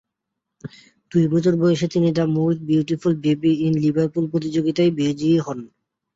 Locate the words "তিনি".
1.93-2.07